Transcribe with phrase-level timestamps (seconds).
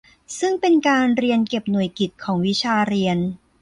[0.39, 3.17] ซึ่งเป็นการเรียนเก็บหน่วยกิตของวิชาเรียน